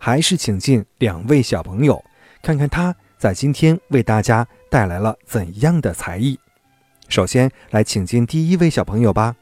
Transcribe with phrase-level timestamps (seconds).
[0.00, 2.02] 还是请进两位小朋友，
[2.42, 6.38] 看看他在今天为大家带来了怎样的才艺。
[7.08, 9.34] 首先来请进第一位小朋友吧。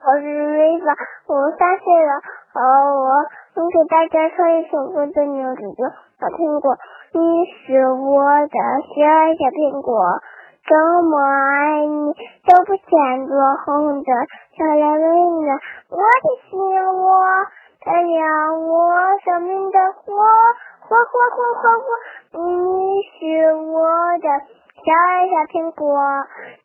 [0.00, 2.12] 我是瑞凡，我三岁了。
[2.52, 2.60] 好，
[2.98, 3.08] 我
[3.54, 6.76] 想给大家唱一首歌的名字就我听过。
[7.12, 7.20] 你
[7.66, 8.58] 是我的
[8.90, 9.00] 小
[9.38, 10.20] 小苹果。
[10.62, 12.12] 这么爱你，
[12.46, 13.34] 都不嫌多
[13.64, 14.12] 红的
[14.56, 15.06] 小脸妹
[15.40, 15.48] 子，
[15.88, 17.10] 我的心窝，
[17.82, 18.92] 点亮我
[19.24, 20.12] 生命的火，
[20.80, 21.88] 火火火火火，
[22.36, 23.88] 你是我
[24.20, 24.28] 的
[24.76, 25.96] 小呀小苹果，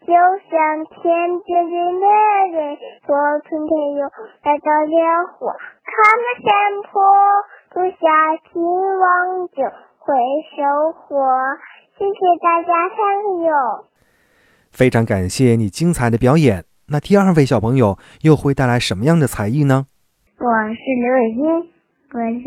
[0.01, 2.05] 就像天边的
[2.51, 2.75] 月亮，
[3.07, 3.15] 说
[3.47, 4.03] 春天又
[4.43, 5.55] 来到了火，
[5.87, 6.51] 看那山
[6.83, 6.99] 坡，
[7.71, 9.63] 种下希望就
[9.99, 10.11] 会
[10.51, 11.23] 收获。
[11.97, 12.97] 谢谢大家参
[13.39, 13.47] 与。
[14.69, 16.65] 非常感谢你精彩的表演。
[16.89, 19.85] 那第二位小朋友又会带来什么样的才艺呢？
[20.45, 21.41] 我是刘伟新，
[22.13, 22.43] 我是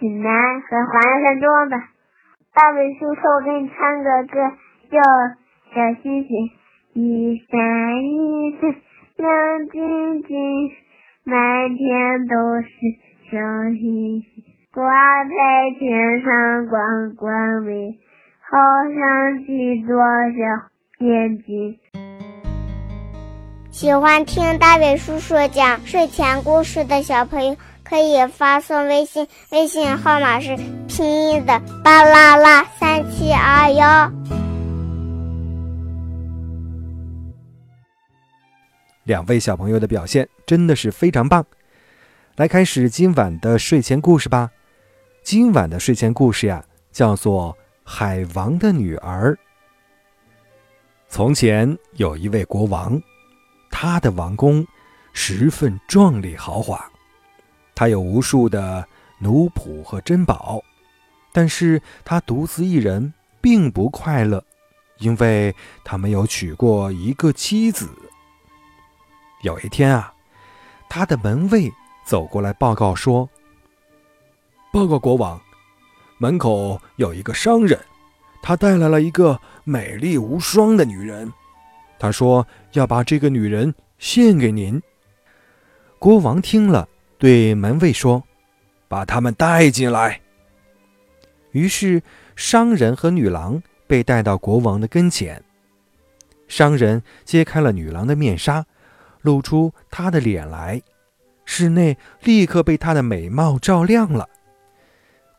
[0.00, 1.76] 济南和华阳山庄的。
[2.54, 4.40] 大伟叔叔，我给你唱个歌，
[4.88, 4.98] 叫
[5.74, 6.30] 《小星星》。
[6.94, 8.74] 一闪一闪
[9.18, 10.70] 亮晶晶，
[11.24, 12.70] 满天都是
[13.30, 13.36] 小
[13.74, 14.90] 星星，挂
[15.24, 15.30] 在
[15.78, 17.92] 天上光光明，
[18.40, 18.56] 好
[18.88, 21.04] 像几朵小。
[21.04, 21.78] 眼睛。
[23.76, 30.56] 喜欢听大伟叔叔讲睡前故事的小朋友，可以发送微信，微信号码是
[30.88, 34.10] 拼音的巴啦啦三七二幺。
[39.04, 41.44] 两位小朋友的表现真的是非常棒。
[42.36, 44.50] 来开始今晚的睡前故事吧。
[45.22, 47.52] 今晚的睡前故事呀，叫做
[47.84, 49.34] 《海王的女儿》。
[51.10, 52.98] 从前有一位国王，
[53.78, 54.66] 他的王宫
[55.12, 56.82] 十分壮丽豪华，
[57.74, 58.88] 他有无数的
[59.18, 60.62] 奴仆和珍宝，
[61.30, 64.42] 但是他独自一人并不快乐，
[64.96, 65.54] 因为
[65.84, 67.86] 他没有娶过一个妻子。
[69.42, 70.10] 有一天啊，
[70.88, 71.70] 他的门卫
[72.02, 73.28] 走过来报告说
[74.72, 75.38] ：“报告国王，
[76.16, 77.78] 门口有一个商人。”
[78.40, 81.30] 他带来了一个美丽无双的女人，
[81.98, 84.80] 他说要把这个女人献给您。
[85.98, 88.22] 国王听了，对门卫说
[88.88, 90.20] ：“把他们带进来。”
[91.52, 92.02] 于是
[92.34, 95.42] 商人和女郎被带到国王的跟前。
[96.48, 98.66] 商人揭开了女郎的面纱，
[99.22, 100.82] 露出她的脸来，
[101.44, 104.28] 室内立刻被她的美貌照亮了。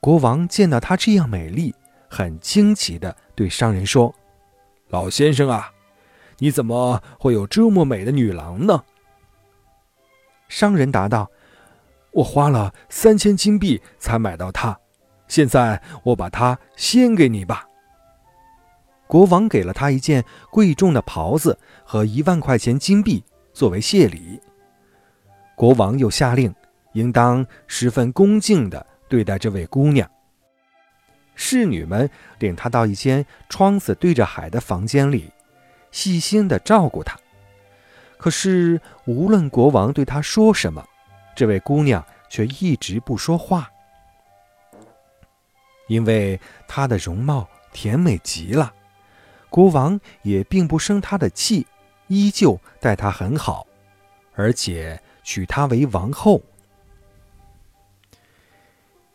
[0.01, 1.73] 国王见到她这样美丽。
[2.09, 4.15] 很惊奇地对商人说
[4.87, 5.69] ：“老先生啊，
[6.39, 8.83] 你怎么会有这么美的女郎呢？”
[10.49, 11.29] 商人答道
[12.11, 14.77] ：“我花了三千金币才买到她，
[15.27, 17.67] 现在我把她献给你吧。”
[19.07, 20.21] 国王给了他一件
[20.51, 24.37] 贵重的袍子和一万块钱金币作为谢礼。
[25.55, 26.53] 国王又下令，
[26.91, 30.09] 应当十分恭敬地对待这位姑娘。
[31.35, 32.09] 侍女们
[32.39, 35.31] 领她到一间窗子对着海的房间里，
[35.91, 37.17] 细心地照顾她。
[38.17, 40.85] 可是，无论国王对她说什么，
[41.35, 43.69] 这位姑娘却一直不说话。
[45.87, 48.73] 因为她的容貌甜美极了，
[49.49, 51.65] 国王也并不生她的气，
[52.07, 53.65] 依旧待她很好，
[54.35, 56.41] 而且娶她为王后。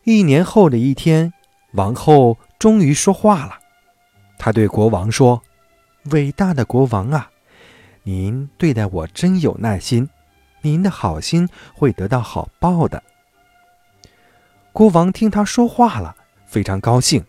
[0.04, 1.32] 一年后的一天。
[1.74, 3.58] 王后终于说话了，
[4.36, 5.42] 她对国王说
[6.10, 7.30] ：“伟大的国王啊，
[8.02, 10.08] 您对待我真有耐心，
[10.60, 13.02] 您的好心会得到好报的。”
[14.72, 16.16] 国王听他说话了，
[16.46, 17.24] 非常高兴，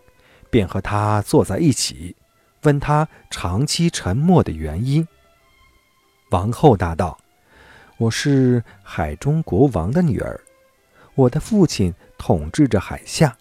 [0.50, 2.16] 便和他坐在一起，
[2.64, 5.08] 问他长期沉默的原因。
[6.32, 7.20] 王后答道
[7.98, 10.40] ：“我是海中国王的女儿，
[11.14, 13.38] 我的父亲统治着海下。”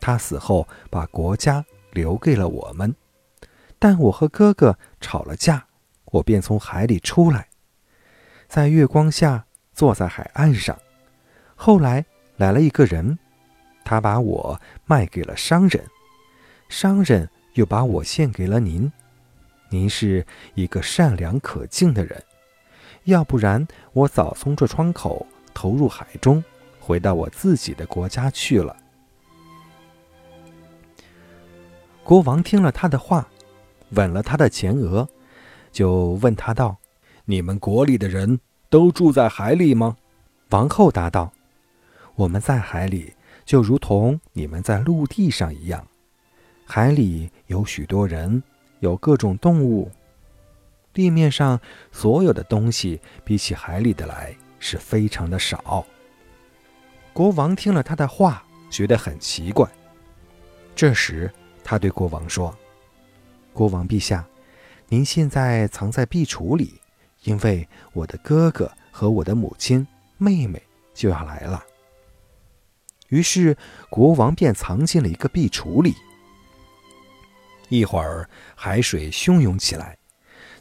[0.00, 2.92] 他死后，把国家留给了我们，
[3.78, 5.66] 但我和哥哥吵了架，
[6.06, 7.48] 我便从海里出来，
[8.48, 10.76] 在月光下坐在海岸上。
[11.54, 12.04] 后来
[12.36, 13.18] 来了一个人，
[13.84, 15.84] 他把我卖给了商人，
[16.68, 18.90] 商人又把我献给了您。
[19.70, 22.24] 您是一个善良可敬的人，
[23.04, 26.42] 要不然我早从这窗口投入海中，
[26.80, 28.76] 回到我自己的国家去了。”
[32.02, 33.28] 国王听了他的话，
[33.90, 35.08] 吻了他的前额，
[35.72, 36.76] 就问他道
[37.26, 39.96] ：“你们国里的人都住在海里吗？”
[40.50, 41.32] 王后答道
[42.16, 43.14] ：“我们在海里，
[43.44, 45.86] 就如同你们在陆地上一样。
[46.64, 48.42] 海里有许多人，
[48.80, 49.90] 有各种动物。
[50.92, 51.60] 地面上
[51.92, 55.86] 所有的东西，比起海里的来，是非常的少。”
[57.12, 59.68] 国王听了他的话，觉得很奇怪。
[60.74, 61.32] 这时，
[61.64, 62.56] 他对国王说
[63.52, 64.26] ：“国王陛下，
[64.88, 66.80] 您现在藏在壁橱里，
[67.24, 69.86] 因为我的哥哥和我的母亲、
[70.16, 70.62] 妹妹
[70.94, 71.64] 就要来了。”
[73.08, 73.56] 于是
[73.88, 75.94] 国王便藏进了一个壁橱里。
[77.70, 79.98] 一会儿，海水汹涌起来，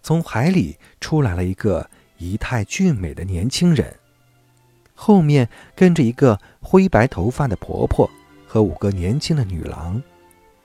[0.01, 3.97] 从海里出来了一个仪态俊美的年轻人，
[4.95, 8.09] 后面跟着一个灰白头发的婆婆
[8.45, 10.01] 和五个年轻的女郎。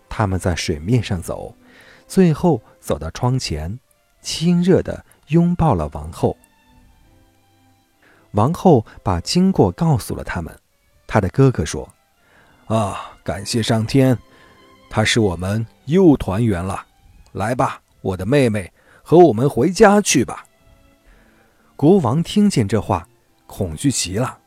[0.08, 1.54] 他们在水面上走，
[2.12, 3.78] 最后走到窗前，
[4.20, 6.36] 亲热地拥抱了王后。
[8.32, 10.54] 王后把经过告诉了他们。
[11.06, 11.88] 他的哥哥说
[12.68, 14.18] ：“啊，感谢上天，
[14.90, 16.84] 他使我们又团圆了。
[17.32, 18.70] 来吧，我的妹妹，
[19.02, 20.44] 和我们回家去吧。”
[21.76, 23.08] 国王听见这话，
[23.46, 24.38] 恐惧极了，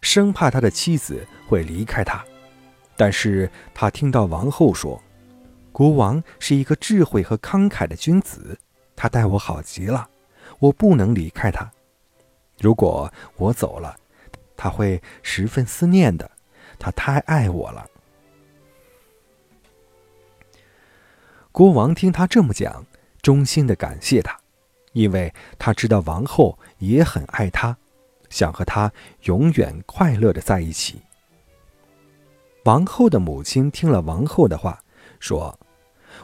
[0.00, 2.24] 生怕他的妻子会离开他。
[2.96, 4.98] 但是他听到王后说，
[5.72, 8.58] 国王是一个智慧和慷慨的君子，
[8.94, 10.08] 他待我好极了，
[10.58, 11.70] 我不能离开他。
[12.60, 13.96] 如果我走了，
[14.56, 16.30] 他会十分思念的，
[16.78, 17.86] 他太爱我了。
[21.50, 22.86] 国王听他这么讲，
[23.20, 24.38] 衷心的感谢他，
[24.92, 27.76] 因为他知道王后也很爱他，
[28.28, 28.92] 想和他
[29.22, 31.00] 永远快乐的在一起。
[32.64, 34.80] 王后的母亲听了王后的话，
[35.22, 35.56] 说：“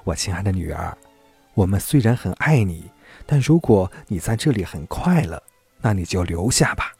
[0.02, 0.98] 我亲爱的女儿，
[1.54, 2.90] 我们虽然很爱你，
[3.24, 5.40] 但如果你在这里很快乐，
[5.80, 6.92] 那你就留下吧。”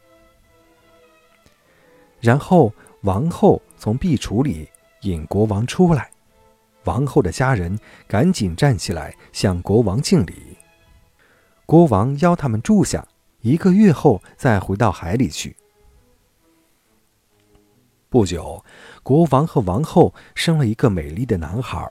[2.21, 4.69] 然后王后从壁橱里
[5.01, 6.09] 引国王出来，
[6.85, 10.57] 王后的家人赶紧站起来向国王敬礼。
[11.65, 13.05] 国王邀他们住下，
[13.41, 15.57] 一个月后再回到海里去。
[18.11, 18.65] 不久，
[19.03, 21.87] 国王和王后生了一个美丽的男孩，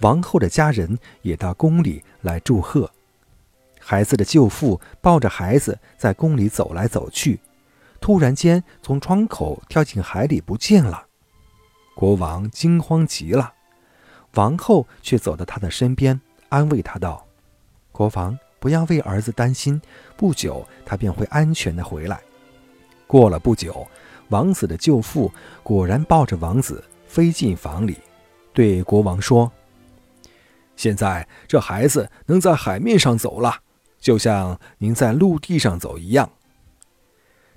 [0.00, 2.90] 王后的家人也到宫里来祝贺。
[3.78, 7.38] 孩子的舅父抱着孩子在宫里走来走去，
[8.00, 11.06] 突然间从窗口跳进海里不见了。
[11.94, 13.52] 国王惊慌极了，
[14.36, 16.18] 王后却走到他的身边，
[16.48, 17.26] 安慰他道
[17.92, 19.82] ：“国王，不要为儿子担心，
[20.16, 22.22] 不久他便会安全的回来。”
[23.06, 23.86] 过了不久。
[24.28, 25.32] 王子的舅父
[25.62, 27.98] 果然抱着王子飞进房里，
[28.52, 29.50] 对国王说
[30.76, 33.60] ：“现在这孩子能在海面上走了，
[33.98, 36.30] 就像您在陆地上走一样。”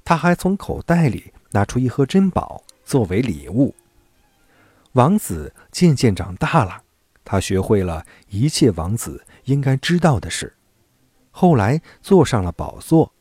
[0.05, 3.75] 他还从口袋里拿出一盒珍宝作为礼物。
[4.93, 6.81] 王子渐渐长大了，
[7.23, 10.55] 他学会了一切王子应该知道的事，
[11.29, 13.11] 后来坐上了宝座，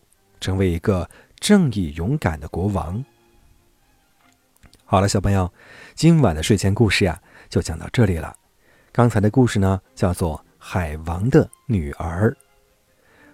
[0.41, 3.05] 成为一个正义勇敢的国王。
[4.91, 5.53] 好了，小朋友，
[5.95, 8.35] 今晚的睡前故事呀，就讲到这里了。
[8.91, 12.31] 刚才的故事呢，叫做《海王的女儿》。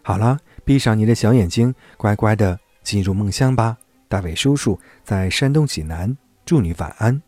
[0.02, 3.78] 好了，闭上你的小眼睛，乖乖的进入梦乡吧。
[4.08, 7.22] 大卫叔叔在山东济南，祝你晚安。